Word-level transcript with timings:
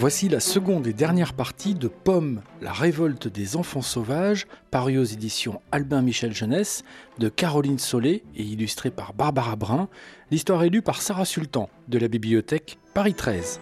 Voici 0.00 0.30
la 0.30 0.40
seconde 0.40 0.86
et 0.86 0.94
dernière 0.94 1.34
partie 1.34 1.74
de 1.74 1.86
Pomme, 1.86 2.40
la 2.62 2.72
révolte 2.72 3.28
des 3.28 3.56
enfants 3.56 3.82
sauvages, 3.82 4.46
paru 4.70 4.96
aux 4.96 5.04
éditions 5.04 5.60
Albin 5.72 6.00
Michel 6.00 6.32
Jeunesse, 6.32 6.84
de 7.18 7.28
Caroline 7.28 7.78
Solé 7.78 8.24
et 8.34 8.42
illustrée 8.42 8.90
par 8.90 9.12
Barbara 9.12 9.56
Brun. 9.56 9.88
L'histoire 10.30 10.64
est 10.64 10.70
lue 10.70 10.80
par 10.80 11.02
Sarah 11.02 11.26
Sultan, 11.26 11.68
de 11.88 11.98
la 11.98 12.08
bibliothèque 12.08 12.78
Paris 12.94 13.12
13. 13.12 13.60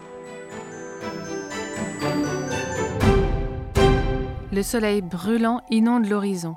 Le 4.52 4.62
soleil 4.62 5.02
brûlant 5.02 5.62
inonde 5.72 6.06
l'horizon. 6.06 6.54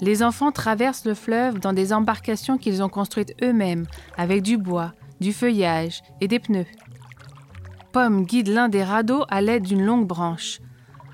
Les 0.00 0.22
enfants 0.22 0.52
traversent 0.52 1.04
le 1.04 1.14
fleuve 1.14 1.58
dans 1.58 1.72
des 1.72 1.92
embarcations 1.92 2.58
qu'ils 2.58 2.80
ont 2.80 2.88
construites 2.88 3.34
eux-mêmes, 3.42 3.86
avec 4.16 4.42
du 4.42 4.56
bois, 4.56 4.92
du 5.22 5.32
feuillage 5.32 6.02
et 6.20 6.28
des 6.28 6.38
pneus. 6.38 6.66
Pomme 7.92 8.24
guide 8.24 8.48
l'un 8.48 8.68
des 8.68 8.84
radeaux 8.84 9.24
à 9.28 9.40
l'aide 9.40 9.62
d'une 9.62 9.84
longue 9.84 10.06
branche. 10.06 10.60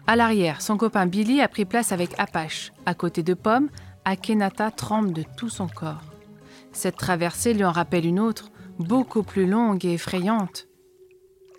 À 0.07 0.17
l'arrière, 0.17 0.63
son 0.63 0.77
copain 0.77 1.07
Billy 1.07 1.41
a 1.41 1.49
pris 1.49 1.65
place 1.65 1.93
avec 1.93 2.19
Apache. 2.19 2.73
À 2.87 2.95
côté 2.95 3.23
de 3.23 3.35
Pomme, 3.35 3.69
Akenata 4.05 4.71
tremble 4.71 5.13
de 5.13 5.25
tout 5.37 5.49
son 5.49 5.69
corps. 5.69 6.03
Cette 6.73 6.97
traversée 6.97 7.55
lui 7.55 7.65
en 7.65 7.73
rappelle 7.73 8.07
une 8.07 8.21
autre, 8.21 8.51
beaucoup 8.79 9.23
plus 9.23 9.47
longue 9.47 9.85
et 9.85 9.95
effrayante. 9.95 10.67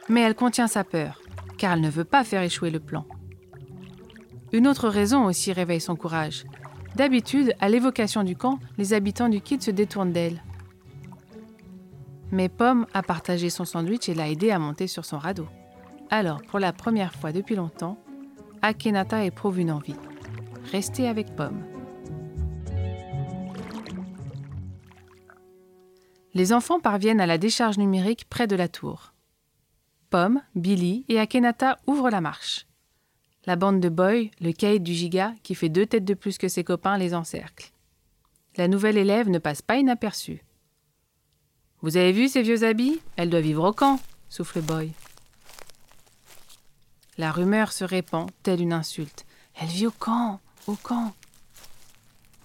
Mais 0.07 0.21
elle 0.21 0.35
contient 0.35 0.67
sa 0.67 0.83
peur, 0.83 1.21
car 1.57 1.73
elle 1.73 1.81
ne 1.81 1.89
veut 1.89 2.05
pas 2.05 2.23
faire 2.23 2.41
échouer 2.41 2.71
le 2.71 2.79
plan. 2.79 3.05
Une 4.51 4.67
autre 4.67 4.89
raison 4.89 5.25
aussi 5.25 5.53
réveille 5.53 5.81
son 5.81 5.95
courage. 5.95 6.45
D'habitude, 6.95 7.53
à 7.59 7.69
l'évocation 7.69 8.23
du 8.23 8.35
camp, 8.35 8.59
les 8.77 8.93
habitants 8.93 9.29
du 9.29 9.41
kit 9.41 9.61
se 9.61 9.69
détournent 9.69 10.11
d'elle. 10.11 10.41
Mais 12.31 12.49
Pomme 12.49 12.85
a 12.93 13.01
partagé 13.01 13.49
son 13.49 13.65
sandwich 13.65 14.09
et 14.09 14.13
l'a 14.13 14.29
aidé 14.29 14.51
à 14.51 14.59
monter 14.59 14.87
sur 14.87 15.05
son 15.05 15.17
radeau. 15.17 15.47
Alors, 16.09 16.41
pour 16.43 16.59
la 16.59 16.73
première 16.73 17.13
fois 17.13 17.31
depuis 17.31 17.55
longtemps, 17.55 17.97
Akenata 18.61 19.23
éprouve 19.25 19.59
une 19.59 19.71
envie. 19.71 19.95
Rester 20.71 21.07
avec 21.07 21.35
Pomme. 21.35 21.63
Les 26.33 26.53
enfants 26.53 26.79
parviennent 26.79 27.21
à 27.21 27.25
la 27.25 27.37
décharge 27.37 27.77
numérique 27.77 28.25
près 28.29 28.47
de 28.47 28.55
la 28.55 28.67
tour. 28.67 29.13
Pomme, 30.09 30.41
Billy 30.55 31.05
et 31.07 31.19
Akenata 31.19 31.77
ouvrent 31.87 32.09
la 32.09 32.21
marche. 32.21 32.67
La 33.45 33.55
bande 33.55 33.79
de 33.79 33.89
Boy, 33.89 34.31
le 34.39 34.51
caïd 34.51 34.83
du 34.83 34.93
giga, 34.93 35.33
qui 35.43 35.55
fait 35.55 35.69
deux 35.69 35.85
têtes 35.85 36.05
de 36.05 36.13
plus 36.13 36.37
que 36.37 36.47
ses 36.47 36.63
copains, 36.63 36.97
les 36.97 37.15
encercle. 37.15 37.71
La 38.57 38.67
nouvelle 38.67 38.97
élève 38.97 39.29
ne 39.29 39.39
passe 39.39 39.61
pas 39.61 39.77
inaperçue. 39.77 40.43
Vous 41.81 41.95
avez 41.95 42.11
vu 42.11 42.27
ces 42.27 42.41
vieux 42.41 42.63
habits? 42.63 42.99
Elle 43.15 43.29
doit 43.29 43.39
vivre 43.39 43.63
au 43.63 43.71
camp, 43.71 43.99
souffle 44.27 44.61
Boy. 44.61 44.91
La 47.17 47.31
rumeur 47.31 47.71
se 47.71 47.85
répand, 47.85 48.29
telle 48.43 48.61
une 48.61 48.73
insulte. 48.73 49.25
Elle 49.55 49.69
vit 49.69 49.87
au 49.87 49.91
camp, 49.91 50.41
au 50.67 50.75
camp. 50.75 51.13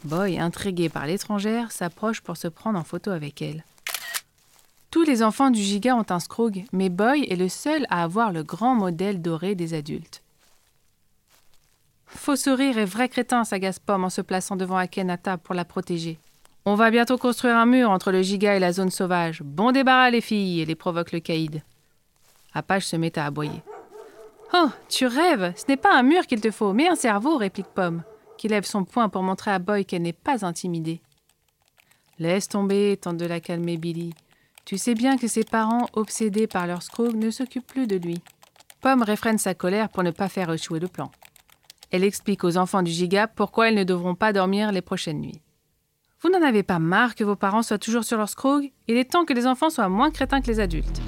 Boy, 0.04 0.38
intrigué 0.38 0.88
par 0.88 1.06
l'étrangère, 1.06 1.72
s'approche 1.72 2.20
pour 2.20 2.36
se 2.36 2.48
prendre 2.48 2.78
en 2.78 2.84
photo 2.84 3.10
avec 3.10 3.42
elle. 3.42 3.64
Tous 4.90 5.02
les 5.02 5.24
enfants 5.24 5.50
du 5.50 5.60
giga 5.60 5.96
ont 5.96 6.06
un 6.10 6.20
scroog, 6.20 6.64
mais 6.72 6.88
Boy 6.88 7.24
est 7.28 7.36
le 7.36 7.48
seul 7.48 7.86
à 7.90 8.04
avoir 8.04 8.30
le 8.30 8.44
grand 8.44 8.76
modèle 8.76 9.20
doré 9.20 9.56
des 9.56 9.74
adultes. 9.74 10.22
Faux 12.06 12.36
sourire 12.36 12.78
et 12.78 12.84
vrai 12.84 13.08
crétin, 13.08 13.42
s'agace 13.42 13.80
Pomme 13.80 14.04
en 14.04 14.10
se 14.10 14.20
plaçant 14.20 14.54
devant 14.54 14.76
Akenata 14.76 15.38
pour 15.38 15.56
la 15.56 15.64
protéger. 15.64 16.18
On 16.66 16.76
va 16.76 16.90
bientôt 16.90 17.18
construire 17.18 17.56
un 17.56 17.66
mur 17.66 17.90
entre 17.90 18.10
le 18.10 18.22
giga 18.22 18.56
et 18.56 18.58
la 18.58 18.72
zone 18.72 18.90
sauvage. 18.90 19.42
Bon 19.42 19.70
débarras, 19.70 20.08
les 20.08 20.22
filles, 20.22 20.62
et 20.62 20.64
les 20.64 20.74
provoque 20.74 21.12
le 21.12 21.20
caïd. 21.20 21.62
Apache 22.54 22.86
se 22.86 22.96
met 22.96 23.18
à 23.18 23.26
aboyer. 23.26 23.62
Oh, 24.54 24.70
tu 24.88 25.06
rêves 25.06 25.52
Ce 25.56 25.64
n'est 25.68 25.76
pas 25.76 25.94
un 25.94 26.02
mur 26.02 26.26
qu'il 26.26 26.40
te 26.40 26.50
faut, 26.50 26.72
mais 26.72 26.88
un 26.88 26.94
cerveau, 26.94 27.36
réplique 27.36 27.66
Pomme, 27.74 28.02
qui 28.38 28.48
lève 28.48 28.64
son 28.64 28.84
poing 28.84 29.10
pour 29.10 29.22
montrer 29.22 29.50
à 29.50 29.58
Boy 29.58 29.84
qu'elle 29.84 30.02
n'est 30.02 30.14
pas 30.14 30.46
intimidée. 30.46 31.02
Laisse 32.18 32.48
tomber, 32.48 32.96
tente 32.96 33.18
de 33.18 33.26
la 33.26 33.40
calmer 33.40 33.76
Billy. 33.76 34.14
Tu 34.64 34.78
sais 34.78 34.94
bien 34.94 35.18
que 35.18 35.28
ses 35.28 35.44
parents, 35.44 35.88
obsédés 35.92 36.46
par 36.46 36.66
leur 36.66 36.82
scrog, 36.82 37.14
ne 37.14 37.30
s'occupent 37.30 37.66
plus 37.66 37.86
de 37.86 37.96
lui. 37.96 38.22
Pomme 38.80 39.02
réfrène 39.02 39.38
sa 39.38 39.54
colère 39.54 39.90
pour 39.90 40.02
ne 40.02 40.12
pas 40.12 40.30
faire 40.30 40.50
échouer 40.50 40.80
le 40.80 40.88
plan. 40.88 41.10
Elle 41.90 42.04
explique 42.04 42.42
aux 42.42 42.56
enfants 42.56 42.82
du 42.82 42.90
giga 42.90 43.26
pourquoi 43.26 43.68
ils 43.68 43.76
ne 43.76 43.84
devront 43.84 44.14
pas 44.14 44.32
dormir 44.32 44.72
les 44.72 44.80
prochaines 44.80 45.20
nuits. 45.20 45.43
Vous 46.24 46.30
n'en 46.30 46.42
avez 46.42 46.62
pas 46.62 46.78
marre 46.78 47.14
que 47.14 47.22
vos 47.22 47.36
parents 47.36 47.60
soient 47.60 47.76
toujours 47.76 48.02
sur 48.02 48.16
leur 48.16 48.30
scrog 48.30 48.72
Il 48.88 48.96
est 48.96 49.12
temps 49.12 49.26
que 49.26 49.34
les 49.34 49.46
enfants 49.46 49.68
soient 49.68 49.90
moins 49.90 50.10
crétins 50.10 50.40
que 50.40 50.46
les 50.46 50.58
adultes. 50.58 51.02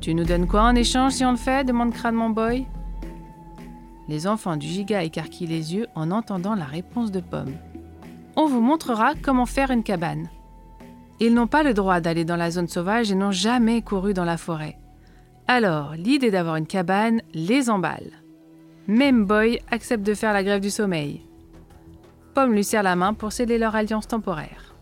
Tu 0.00 0.12
nous 0.12 0.24
donnes 0.24 0.48
quoi 0.48 0.62
en 0.62 0.74
échange 0.74 1.12
si 1.12 1.24
on 1.24 1.30
le 1.30 1.36
fait? 1.36 1.64
demande 1.64 1.94
mon 2.12 2.30
Boy. 2.30 2.66
Les 4.08 4.26
enfants 4.26 4.56
du 4.56 4.66
giga 4.66 5.04
écarquillent 5.04 5.46
les 5.46 5.72
yeux 5.72 5.86
en 5.94 6.10
entendant 6.10 6.56
la 6.56 6.64
réponse 6.64 7.12
de 7.12 7.20
Pomme. 7.20 7.54
On 8.34 8.46
vous 8.46 8.60
montrera 8.60 9.14
comment 9.14 9.46
faire 9.46 9.70
une 9.70 9.84
cabane. 9.84 10.28
Ils 11.20 11.32
n'ont 11.32 11.46
pas 11.46 11.62
le 11.62 11.74
droit 11.74 12.00
d'aller 12.00 12.24
dans 12.24 12.34
la 12.34 12.50
zone 12.50 12.66
sauvage 12.66 13.12
et 13.12 13.14
n'ont 13.14 13.30
jamais 13.30 13.82
couru 13.82 14.14
dans 14.14 14.24
la 14.24 14.36
forêt. 14.36 14.80
Alors, 15.46 15.92
l'idée 15.92 16.32
d'avoir 16.32 16.56
une 16.56 16.66
cabane 16.66 17.22
les 17.34 17.70
emballe. 17.70 18.10
Même 18.88 19.26
Boy 19.26 19.60
accepte 19.70 20.04
de 20.04 20.14
faire 20.14 20.32
la 20.32 20.42
grève 20.42 20.60
du 20.60 20.70
sommeil. 20.70 21.22
Pomme 22.36 22.52
lui 22.52 22.64
serre 22.64 22.82
la 22.82 22.96
main 22.96 23.14
pour 23.14 23.32
sceller 23.32 23.56
leur 23.56 23.74
alliance 23.74 24.08
temporaire. 24.08 24.74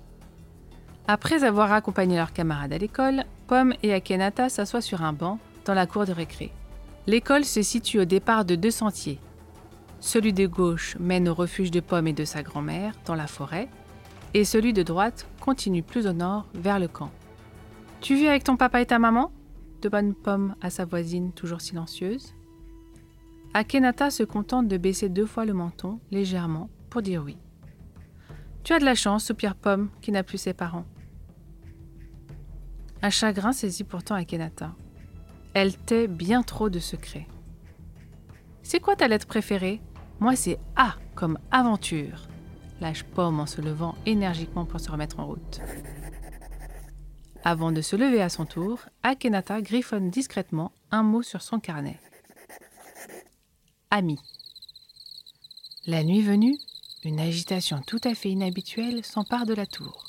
Après 1.06 1.44
avoir 1.44 1.70
accompagné 1.72 2.16
leurs 2.16 2.32
camarades 2.32 2.72
à 2.72 2.78
l'école, 2.78 3.22
Pomme 3.46 3.74
et 3.84 3.94
Akenata 3.94 4.48
s'assoient 4.48 4.80
sur 4.80 5.02
un 5.02 5.12
banc 5.12 5.38
dans 5.64 5.72
la 5.72 5.86
cour 5.86 6.04
de 6.04 6.10
récré. 6.10 6.50
L'école 7.06 7.44
se 7.44 7.62
situe 7.62 8.00
au 8.00 8.04
départ 8.06 8.44
de 8.44 8.56
deux 8.56 8.72
sentiers. 8.72 9.20
Celui 10.00 10.32
de 10.32 10.48
gauche 10.48 10.96
mène 10.98 11.28
au 11.28 11.34
refuge 11.34 11.70
de 11.70 11.78
Pomme 11.78 12.08
et 12.08 12.12
de 12.12 12.24
sa 12.24 12.42
grand-mère 12.42 12.92
dans 13.06 13.14
la 13.14 13.28
forêt, 13.28 13.68
et 14.34 14.44
celui 14.44 14.72
de 14.72 14.82
droite 14.82 15.28
continue 15.38 15.84
plus 15.84 16.08
au 16.08 16.12
nord 16.12 16.46
vers 16.54 16.80
le 16.80 16.88
camp. 16.88 17.12
Tu 18.00 18.16
vis 18.16 18.26
avec 18.26 18.42
ton 18.42 18.56
papa 18.56 18.80
et 18.80 18.86
ta 18.86 18.98
maman? 18.98 19.30
demande 19.80 20.16
Pomme 20.16 20.56
à 20.60 20.70
sa 20.70 20.86
voisine, 20.86 21.30
toujours 21.30 21.60
silencieuse. 21.60 22.34
Akenata 23.54 24.10
se 24.10 24.24
contente 24.24 24.66
de 24.66 24.76
baisser 24.76 25.08
deux 25.08 25.26
fois 25.26 25.44
le 25.44 25.54
menton, 25.54 26.00
légèrement, 26.10 26.68
pour 26.90 27.00
dire 27.00 27.22
oui. 27.24 27.36
Tu 28.64 28.72
as 28.72 28.78
de 28.78 28.84
la 28.84 28.94
chance, 28.94 29.26
soupire 29.26 29.54
Pomme, 29.54 29.90
qui 30.00 30.10
n'a 30.10 30.22
plus 30.22 30.38
ses 30.38 30.54
parents. 30.54 30.86
Un 33.02 33.10
chagrin 33.10 33.52
saisit 33.52 33.84
pourtant 33.84 34.14
Akenata. 34.14 34.74
Elle 35.52 35.76
tait 35.76 36.08
bien 36.08 36.42
trop 36.42 36.70
de 36.70 36.78
secrets. 36.78 37.28
C'est 38.62 38.80
quoi 38.80 38.96
ta 38.96 39.06
lettre 39.06 39.26
préférée? 39.26 39.82
Moi, 40.18 40.34
c'est 40.34 40.58
A 40.76 40.94
comme 41.14 41.38
aventure. 41.50 42.26
Lâche 42.80 43.04
Pomme 43.04 43.38
en 43.38 43.46
se 43.46 43.60
levant 43.60 43.96
énergiquement 44.06 44.64
pour 44.64 44.80
se 44.80 44.90
remettre 44.90 45.20
en 45.20 45.26
route. 45.26 45.60
Avant 47.44 47.70
de 47.70 47.82
se 47.82 47.94
lever 47.96 48.22
à 48.22 48.30
son 48.30 48.46
tour, 48.46 48.80
Akenata 49.02 49.60
griffonne 49.60 50.08
discrètement 50.08 50.72
un 50.90 51.02
mot 51.02 51.22
sur 51.22 51.42
son 51.42 51.60
carnet. 51.60 52.00
Ami. 53.90 54.18
La 55.86 56.02
nuit 56.02 56.22
venue, 56.22 56.56
une 57.04 57.20
agitation 57.20 57.80
tout 57.86 58.00
à 58.04 58.14
fait 58.14 58.30
inhabituelle 58.30 59.04
s'empare 59.04 59.46
de 59.46 59.54
la 59.54 59.66
tour. 59.66 60.04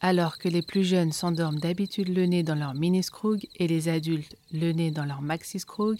Alors 0.00 0.38
que 0.38 0.48
les 0.48 0.62
plus 0.62 0.84
jeunes 0.84 1.12
s'endorment 1.12 1.58
d'habitude 1.58 2.08
le 2.08 2.26
nez 2.26 2.42
dans 2.42 2.56
leur 2.56 2.74
mini 2.74 3.02
scroog 3.02 3.46
et 3.56 3.68
les 3.68 3.88
adultes 3.88 4.36
le 4.52 4.72
nez 4.72 4.90
dans 4.90 5.04
leur 5.04 5.22
maxi 5.22 5.60
scroog, 5.60 5.98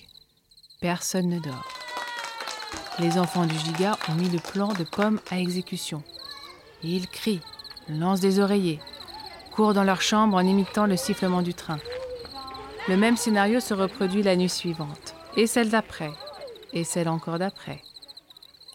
personne 0.80 1.28
ne 1.28 1.38
dort. 1.38 1.68
Les 2.98 3.18
enfants 3.18 3.46
du 3.46 3.58
giga 3.58 3.96
ont 4.08 4.14
mis 4.14 4.28
le 4.28 4.38
plan 4.38 4.72
de 4.72 4.84
pomme 4.84 5.20
à 5.30 5.38
exécution. 5.38 6.02
Ils 6.82 7.08
crient, 7.08 7.40
lancent 7.88 8.20
des 8.20 8.40
oreillers, 8.40 8.80
courent 9.52 9.74
dans 9.74 9.84
leur 9.84 10.02
chambre 10.02 10.36
en 10.36 10.46
imitant 10.46 10.86
le 10.86 10.96
sifflement 10.96 11.42
du 11.42 11.54
train. 11.54 11.78
Le 12.88 12.96
même 12.96 13.16
scénario 13.16 13.60
se 13.60 13.72
reproduit 13.72 14.22
la 14.22 14.36
nuit 14.36 14.50
suivante, 14.50 15.14
et 15.36 15.46
celle 15.46 15.70
d'après, 15.70 16.10
et 16.72 16.84
celle 16.84 17.08
encore 17.08 17.38
d'après. 17.38 17.80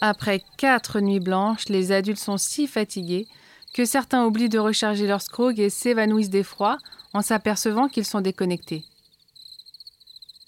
Après 0.01 0.41
quatre 0.57 0.99
nuits 1.01 1.19
blanches, 1.19 1.67
les 1.67 1.91
adultes 1.91 2.19
sont 2.19 2.37
si 2.37 2.67
fatigués 2.67 3.27
que 3.73 3.85
certains 3.85 4.25
oublient 4.25 4.49
de 4.49 4.59
recharger 4.59 5.07
leur 5.07 5.21
scrog 5.21 5.59
et 5.59 5.69
s'évanouissent 5.69 6.29
d'effroi 6.29 6.77
en 7.13 7.21
s'apercevant 7.21 7.87
qu'ils 7.87 8.05
sont 8.05 8.21
déconnectés. 8.21 8.83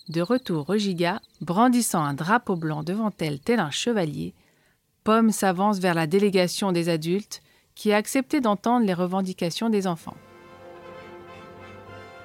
De 0.10 0.22
retour 0.22 0.70
au 0.70 0.78
giga, 0.78 1.22
brandissant 1.42 2.04
un 2.04 2.14
drapeau 2.14 2.56
blanc 2.56 2.84
devant 2.84 3.12
elle 3.20 3.40
tel 3.40 3.60
un 3.60 3.72
chevalier, 3.72 4.34
Pomme 5.04 5.32
s'avance 5.32 5.80
vers 5.80 5.96
la 5.96 6.06
délégation 6.06 6.72
des 6.72 6.88
adultes 6.88 7.42
qui 7.74 7.92
a 7.92 7.98
accepté 7.98 8.40
d'entendre 8.40 8.86
les 8.86 8.94
revendications 8.94 9.70
des 9.70 9.88
enfants. 9.88 10.18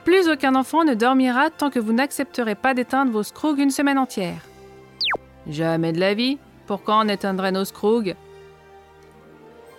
Plus 0.04 0.28
aucun 0.28 0.54
enfant 0.54 0.84
ne 0.84 0.94
dormira 0.94 1.50
tant 1.50 1.70
que 1.70 1.78
vous 1.78 1.92
n'accepterez 1.92 2.54
pas 2.54 2.74
d'éteindre 2.74 3.10
vos 3.10 3.22
scrogs 3.22 3.58
une 3.58 3.70
semaine 3.70 3.98
entière. 3.98 4.42
Jamais 5.48 5.92
de 5.92 6.00
la 6.00 6.14
vie, 6.14 6.38
pourquoi 6.66 6.98
on 6.98 7.08
éteindrait 7.08 7.52
nos 7.52 7.64
scroogs 7.64 8.16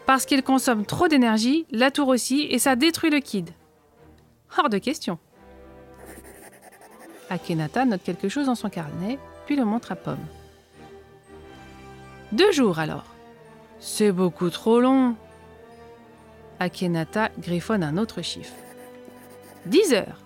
Parce 0.06 0.26
qu'il 0.26 0.44
consomme 0.44 0.86
trop 0.86 1.08
d'énergie, 1.08 1.66
la 1.72 1.92
tour 1.92 2.08
aussi, 2.08 2.48
et 2.50 2.60
ça 2.60 2.76
détruit 2.76 3.10
le 3.10 3.20
kid. 3.20 3.50
Hors 4.58 4.70
de 4.70 4.78
question. 4.78 5.20
Akenata 7.30 7.86
note 7.86 8.04
quelque 8.04 8.30
chose 8.30 8.46
dans 8.46 8.56
son 8.56 8.70
carnet, 8.70 9.20
puis 9.46 9.56
le 9.56 9.66
montre 9.66 9.92
à 9.92 9.96
Pomme. 9.96 10.26
Deux 12.32 12.52
jours 12.52 12.80
alors. 12.80 13.06
C'est 13.80 14.12
beaucoup 14.12 14.50
trop 14.50 14.80
long. 14.80 15.16
Akenata 16.60 17.30
griffonne 17.38 17.84
un 17.84 17.98
autre 17.98 18.22
chiffre. 18.22 18.56
Dix 19.66 19.94
heures. 19.94 20.22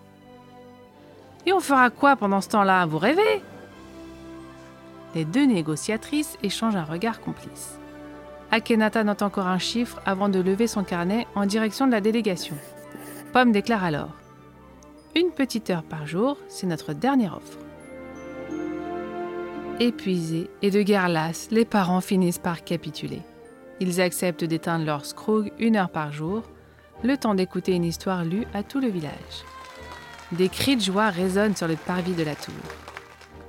Et 1.45 1.53
on 1.53 1.59
fera 1.59 1.89
quoi 1.89 2.15
pendant 2.15 2.39
ce 2.41 2.49
temps-là? 2.49 2.85
Vous 2.85 2.99
rêvez? 2.99 3.41
Les 5.13 5.25
deux 5.25 5.45
négociatrices 5.45 6.37
échangent 6.41 6.75
un 6.75 6.83
regard 6.83 7.21
complice. 7.21 7.79
Akenata 8.51 9.03
note 9.03 9.21
encore 9.21 9.47
un 9.47 9.57
chiffre 9.57 10.01
avant 10.05 10.29
de 10.29 10.39
lever 10.39 10.67
son 10.67 10.83
carnet 10.83 11.27
en 11.35 11.45
direction 11.45 11.87
de 11.87 11.91
la 11.91 12.01
délégation. 12.01 12.55
Pomme 13.33 13.51
déclare 13.51 13.83
alors 13.83 14.15
Une 15.15 15.31
petite 15.31 15.69
heure 15.69 15.83
par 15.83 16.05
jour, 16.05 16.37
c'est 16.49 16.67
notre 16.67 16.93
dernière 16.93 17.37
offre. 17.37 17.57
Épuisés 19.79 20.49
et 20.61 20.69
de 20.69 20.81
guerre 20.81 21.09
lasse, 21.09 21.47
les 21.49 21.65
parents 21.65 22.01
finissent 22.01 22.39
par 22.39 22.63
capituler. 22.63 23.21
Ils 23.79 23.99
acceptent 23.99 24.43
d'éteindre 24.43 24.85
leur 24.85 25.05
scrooge 25.05 25.49
une 25.57 25.75
heure 25.75 25.89
par 25.89 26.11
jour, 26.11 26.43
le 27.03 27.17
temps 27.17 27.33
d'écouter 27.33 27.73
une 27.73 27.85
histoire 27.85 28.23
lue 28.23 28.45
à 28.53 28.63
tout 28.63 28.79
le 28.79 28.89
village. 28.89 29.43
Des 30.33 30.49
cris 30.49 30.75
de 30.75 30.81
joie 30.81 31.09
résonnent 31.09 31.55
sur 31.55 31.67
le 31.67 31.75
parvis 31.75 32.13
de 32.13 32.23
la 32.23 32.35
tour. 32.35 32.53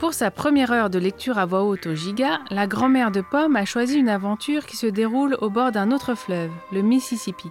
Pour 0.02 0.14
sa 0.14 0.32
première 0.32 0.72
heure 0.72 0.90
de 0.90 0.98
lecture 0.98 1.38
à 1.38 1.46
voix 1.46 1.62
haute 1.62 1.86
au 1.86 1.94
giga, 1.94 2.40
la 2.50 2.66
grand-mère 2.66 3.12
de 3.12 3.20
Pomme 3.20 3.54
a 3.54 3.64
choisi 3.64 4.00
une 4.00 4.08
aventure 4.08 4.66
qui 4.66 4.76
se 4.76 4.88
déroule 4.88 5.38
au 5.40 5.48
bord 5.48 5.70
d'un 5.70 5.92
autre 5.92 6.16
fleuve, 6.16 6.50
le 6.72 6.82
Mississippi. 6.82 7.50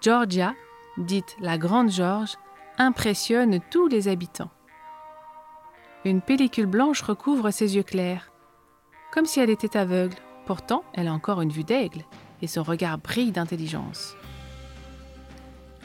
Georgia, 0.00 0.54
dite 0.98 1.36
la 1.40 1.58
Grande 1.58 1.90
George, 1.90 2.36
impressionne 2.78 3.58
tous 3.72 3.88
les 3.88 4.06
habitants. 4.06 4.52
Une 6.04 6.20
pellicule 6.20 6.66
blanche 6.66 7.02
recouvre 7.02 7.50
ses 7.50 7.74
yeux 7.74 7.82
clairs, 7.82 8.30
comme 9.10 9.26
si 9.26 9.40
elle 9.40 9.50
était 9.50 9.76
aveugle. 9.76 10.14
Pourtant, 10.44 10.84
elle 10.94 11.08
a 11.08 11.12
encore 11.12 11.42
une 11.42 11.50
vue 11.50 11.64
d'aigle 11.64 12.04
et 12.40 12.46
son 12.46 12.62
regard 12.62 12.98
brille 12.98 13.32
d'intelligence. 13.32 14.14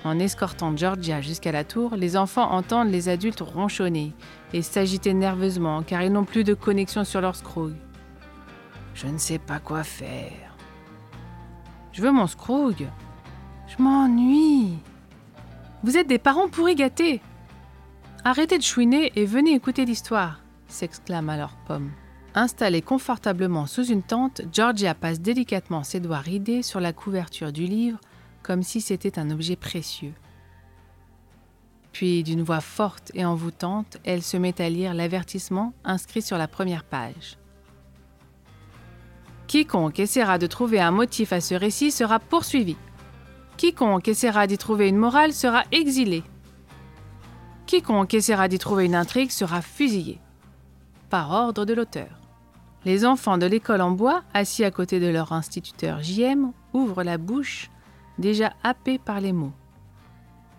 En 0.03 0.17
escortant 0.17 0.75
Georgia 0.75 1.21
jusqu'à 1.21 1.51
la 1.51 1.63
tour, 1.63 1.95
les 1.95 2.17
enfants 2.17 2.51
entendent 2.51 2.91
les 2.91 3.07
adultes 3.07 3.41
ronchonner 3.41 4.13
et 4.51 4.63
s'agiter 4.63 5.13
nerveusement 5.13 5.83
car 5.83 6.01
ils 6.01 6.11
n'ont 6.11 6.25
plus 6.25 6.43
de 6.43 6.55
connexion 6.55 7.03
sur 7.03 7.21
leur 7.21 7.35
scrooge. 7.35 7.75
Je 8.95 9.07
ne 9.07 9.19
sais 9.19 9.37
pas 9.37 9.59
quoi 9.59 9.83
faire. 9.83 10.55
Je 11.91 12.01
veux 12.01 12.11
mon 12.11 12.27
scrooge. 12.27 12.85
Je 13.67 13.81
m'ennuie. 13.81 14.79
Vous 15.83 15.97
êtes 15.97 16.07
des 16.07 16.19
parents 16.19 16.49
pourri 16.49 16.75
gâtés. 16.75 17.21
Arrêtez 18.23 18.57
de 18.57 18.63
chouiner 18.63 19.11
et 19.15 19.25
venez 19.25 19.53
écouter 19.53 19.85
l'histoire, 19.85 20.41
s'exclame 20.67 21.29
alors 21.29 21.55
Pomme. 21.67 21.91
Installée 22.33 22.81
confortablement 22.81 23.65
sous 23.65 23.85
une 23.85 24.03
tente, 24.03 24.41
Georgia 24.53 24.93
passe 24.93 25.19
délicatement 25.19 25.83
ses 25.83 25.99
doigts 25.99 26.19
ridés 26.19 26.61
sur 26.63 26.79
la 26.79 26.93
couverture 26.93 27.51
du 27.51 27.65
livre 27.65 27.99
comme 28.43 28.63
si 28.63 28.81
c'était 28.81 29.19
un 29.19 29.31
objet 29.31 29.55
précieux. 29.55 30.13
Puis, 31.91 32.23
d'une 32.23 32.41
voix 32.41 32.61
forte 32.61 33.11
et 33.13 33.25
envoûtante, 33.25 33.97
elle 34.05 34.21
se 34.21 34.37
met 34.37 34.61
à 34.61 34.69
lire 34.69 34.93
l'avertissement 34.93 35.73
inscrit 35.83 36.21
sur 36.21 36.37
la 36.37 36.47
première 36.47 36.83
page. 36.83 37.37
Quiconque 39.47 39.99
essaiera 39.99 40.37
de 40.37 40.47
trouver 40.47 40.79
un 40.79 40.91
motif 40.91 41.33
à 41.33 41.41
ce 41.41 41.55
récit 41.55 41.91
sera 41.91 42.19
poursuivi. 42.19 42.77
Quiconque 43.57 44.07
essaiera 44.07 44.47
d'y 44.47 44.57
trouver 44.57 44.87
une 44.87 44.95
morale 44.95 45.33
sera 45.33 45.63
exilé. 45.73 46.23
Quiconque 47.65 48.13
essaiera 48.13 48.47
d'y 48.47 48.57
trouver 48.57 48.85
une 48.85 48.95
intrigue 48.95 49.29
sera 49.29 49.61
fusillé. 49.61 50.19
Par 51.09 51.31
ordre 51.31 51.65
de 51.65 51.73
l'auteur. 51.73 52.21
Les 52.85 53.05
enfants 53.05 53.37
de 53.37 53.45
l'école 53.45 53.81
en 53.81 53.91
bois, 53.91 54.23
assis 54.33 54.63
à 54.63 54.71
côté 54.71 55.01
de 55.01 55.07
leur 55.07 55.33
instituteur 55.33 56.01
JM, 56.01 56.53
ouvrent 56.73 57.03
la 57.03 57.17
bouche 57.17 57.69
déjà 58.17 58.53
happés 58.63 58.99
par 58.99 59.21
les 59.21 59.33
mots. 59.33 59.53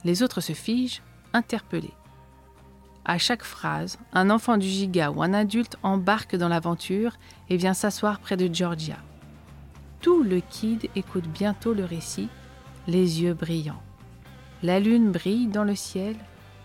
Les 0.04 0.22
autres 0.22 0.40
se 0.40 0.52
figent, 0.52 1.02
interpellés. 1.32 1.94
À 3.04 3.18
chaque 3.18 3.42
phrase, 3.42 3.98
un 4.12 4.30
enfant 4.30 4.56
du 4.56 4.66
giga 4.66 5.10
ou 5.10 5.22
un 5.22 5.32
adulte 5.32 5.76
embarque 5.82 6.36
dans 6.36 6.48
l'aventure 6.48 7.16
et 7.48 7.56
vient 7.56 7.74
s'asseoir 7.74 8.20
près 8.20 8.36
de 8.36 8.52
Georgia. 8.52 8.96
Tout 10.00 10.22
le 10.22 10.40
kid 10.40 10.88
écoute 10.94 11.26
bientôt 11.26 11.74
le 11.74 11.84
récit, 11.84 12.28
les 12.86 13.22
yeux 13.22 13.34
brillants. 13.34 13.82
La 14.62 14.78
lune 14.78 15.10
brille 15.10 15.48
dans 15.48 15.64
le 15.64 15.74
ciel, 15.74 16.16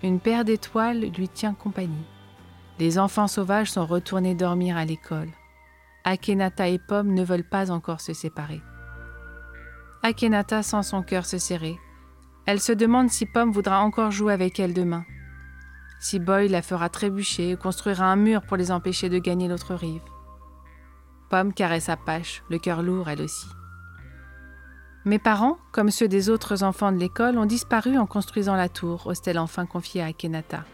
une 0.04 0.19
paire 0.19 0.45
d'étoiles 0.45 1.12
lui 1.18 1.28
tient 1.28 1.54
compagnie. 1.54 2.06
Les 2.80 3.00
enfants 3.00 3.28
sauvages 3.28 3.72
sont 3.72 3.86
retournés 3.88 4.36
dormir 4.36 4.78
à 4.78 4.86
l'école. 4.86 5.30
Akenata 6.04 6.68
et 6.68 6.78
Pomme 6.78 7.13
ne 7.13 7.24
veulent 7.24 7.44
pas 7.44 7.72
encore 7.72 8.01
se 8.01 8.13
séparer. 8.13 8.62
Akenata 10.03 10.63
sent 10.63 10.83
son 10.83 11.03
cœur 11.03 11.25
se 11.25 11.38
serrer. 11.38 11.77
Elle 12.45 12.61
se 12.61 12.71
demande 12.71 13.09
si 13.09 13.25
Pomme 13.25 13.51
voudra 13.51 13.81
encore 13.81 14.11
jouer 14.11 14.33
avec 14.33 14.59
elle 14.59 14.73
demain. 14.73 15.05
Si 15.99 16.19
Boy 16.19 16.47
la 16.47 16.61
fera 16.61 16.89
trébucher 16.89 17.55
ou 17.55 17.57
construira 17.57 18.05
un 18.05 18.15
mur 18.15 18.44
pour 18.44 18.57
les 18.57 18.71
empêcher 18.71 19.09
de 19.09 19.19
gagner 19.19 19.47
l'autre 19.47 19.73
rive. 19.75 20.01
Pomme 21.29 21.53
caresse 21.53 21.89
Apache, 21.89 22.44
le 22.49 22.57
cœur 22.57 22.83
lourd 22.83 23.09
elle 23.09 23.21
aussi. 23.21 23.47
Mes 25.03 25.19
parents, 25.19 25.57
comme 25.71 25.89
ceux 25.89 26.07
des 26.07 26.29
autres 26.29 26.63
enfants 26.63 26.91
de 26.91 26.97
l'école, 26.97 27.38
ont 27.38 27.45
disparu 27.45 27.97
en 27.97 28.05
construisant 28.05 28.55
la 28.55 28.69
tour, 28.69 29.07
ose-t-elle 29.07 29.39
enfin 29.39 29.65
confiée 29.65 30.01
à 30.01 30.07
Akenata. 30.07 30.65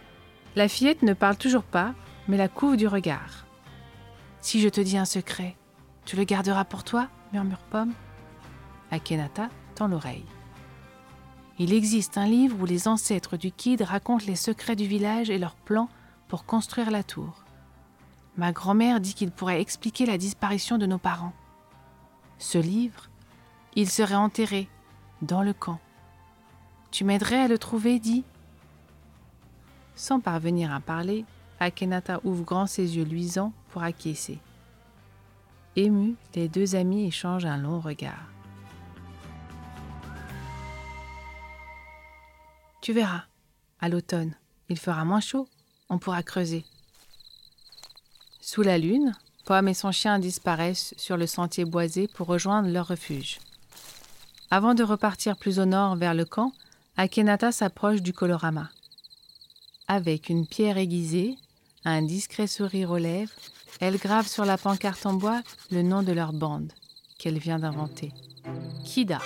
La 0.55 0.67
fillette 0.67 1.01
ne 1.01 1.13
parle 1.13 1.37
toujours 1.37 1.63
pas, 1.63 1.93
mais 2.27 2.37
la 2.37 2.47
couvre 2.47 2.75
du 2.75 2.87
regard. 2.87 3.45
Si 4.41 4.59
je 4.59 4.69
te 4.69 4.81
dis 4.81 4.97
un 4.97 5.05
secret, 5.05 5.55
tu 6.05 6.15
le 6.15 6.23
garderas 6.23 6.65
pour 6.65 6.83
toi 6.83 7.07
murmure 7.31 7.63
Pomme. 7.71 7.93
Akenata 8.93 9.49
tend 9.73 9.87
l'oreille. 9.87 10.25
Il 11.57 11.73
existe 11.73 12.17
un 12.17 12.27
livre 12.27 12.57
où 12.61 12.65
les 12.65 12.87
ancêtres 12.87 13.37
du 13.37 13.51
Kid 13.51 13.81
racontent 13.81 14.25
les 14.27 14.35
secrets 14.35 14.75
du 14.75 14.85
village 14.85 15.31
et 15.31 15.39
leurs 15.39 15.55
plans 15.55 15.89
pour 16.27 16.45
construire 16.45 16.91
la 16.91 17.03
tour. 17.03 17.43
Ma 18.37 18.51
grand-mère 18.51 18.99
dit 18.99 19.15
qu'il 19.15 19.31
pourrait 19.31 19.61
expliquer 19.61 20.05
la 20.05 20.17
disparition 20.17 20.77
de 20.77 20.85
nos 20.85 20.97
parents. 20.99 21.33
Ce 22.37 22.57
livre, 22.57 23.09
il 23.75 23.89
serait 23.89 24.15
enterré 24.15 24.67
dans 25.21 25.41
le 25.41 25.53
camp. 25.53 25.79
Tu 26.91 27.03
m'aiderais 27.03 27.41
à 27.41 27.47
le 27.47 27.57
trouver, 27.57 27.99
dit 27.99 28.23
Sans 29.95 30.19
parvenir 30.19 30.71
à 30.71 30.79
parler, 30.79 31.25
Akenata 31.59 32.19
ouvre 32.23 32.43
grand 32.43 32.67
ses 32.67 32.97
yeux 32.97 33.05
luisants 33.05 33.53
pour 33.69 33.81
acquiescer. 33.81 34.39
Émus, 35.75 36.15
les 36.35 36.47
deux 36.47 36.75
amis 36.75 37.07
échangent 37.07 37.45
un 37.45 37.57
long 37.57 37.79
regard. 37.79 38.32
Tu 42.83 42.91
verras. 42.91 43.23
À 43.79 43.87
l'automne, 43.87 44.35
il 44.67 44.77
fera 44.77 45.05
moins 45.05 45.21
chaud, 45.21 45.47
on 45.87 45.99
pourra 45.99 46.21
creuser. 46.21 46.65
Sous 48.41 48.61
la 48.61 48.77
lune, 48.77 49.15
Pomme 49.45 49.69
et 49.69 49.73
son 49.73 49.93
chien 49.93 50.19
disparaissent 50.19 50.93
sur 50.97 51.15
le 51.15 51.25
sentier 51.25 51.63
boisé 51.63 52.09
pour 52.09 52.27
rejoindre 52.27 52.67
leur 52.67 52.89
refuge. 52.89 53.39
Avant 54.51 54.73
de 54.73 54.83
repartir 54.83 55.37
plus 55.37 55.59
au 55.59 55.65
nord 55.65 55.95
vers 55.95 56.13
le 56.13 56.25
camp, 56.25 56.51
Akenata 56.97 57.53
s'approche 57.53 58.01
du 58.01 58.11
colorama. 58.11 58.69
Avec 59.87 60.27
une 60.27 60.45
pierre 60.45 60.77
aiguisée, 60.77 61.37
un 61.85 62.01
discret 62.01 62.47
sourire 62.47 62.91
aux 62.91 62.97
lèvres, 62.97 63.31
elle 63.79 63.95
grave 63.95 64.27
sur 64.27 64.43
la 64.43 64.57
pancarte 64.57 65.05
en 65.05 65.13
bois 65.13 65.41
le 65.71 65.83
nom 65.83 66.03
de 66.03 66.11
leur 66.11 66.33
bande, 66.33 66.73
qu'elle 67.17 67.39
vient 67.39 67.59
d'inventer. 67.59 68.11
Kida. 68.83 69.19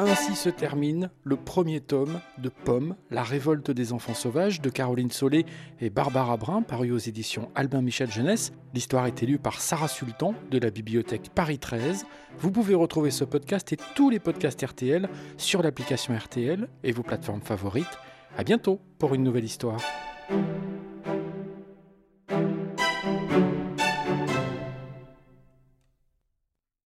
Ainsi 0.00 0.34
se 0.34 0.48
termine 0.48 1.10
le 1.24 1.36
premier 1.36 1.80
tome 1.80 2.20
de 2.38 2.48
Pomme, 2.48 2.96
la 3.10 3.22
révolte 3.22 3.70
des 3.70 3.92
enfants 3.92 4.14
sauvages 4.14 4.62
de 4.62 4.70
Caroline 4.70 5.10
Solé 5.10 5.44
et 5.78 5.90
Barbara 5.90 6.38
Brun, 6.38 6.62
paru 6.62 6.90
aux 6.90 6.98
éditions 6.98 7.50
Albin 7.54 7.82
Michel 7.82 8.10
Jeunesse. 8.10 8.52
L'histoire 8.72 9.04
est 9.04 9.22
élue 9.22 9.38
par 9.38 9.60
Sarah 9.60 9.88
Sultan 9.88 10.34
de 10.50 10.58
la 10.58 10.70
bibliothèque 10.70 11.28
Paris 11.34 11.58
13. 11.58 12.06
Vous 12.38 12.50
pouvez 12.50 12.74
retrouver 12.74 13.10
ce 13.10 13.24
podcast 13.24 13.74
et 13.74 13.78
tous 13.94 14.08
les 14.08 14.20
podcasts 14.20 14.64
RTL 14.64 15.06
sur 15.36 15.62
l'application 15.62 16.16
RTL 16.16 16.66
et 16.82 16.92
vos 16.92 17.02
plateformes 17.02 17.42
favorites. 17.42 17.98
À 18.38 18.42
bientôt 18.42 18.80
pour 18.98 19.12
une 19.12 19.22
nouvelle 19.22 19.44
histoire. 19.44 19.82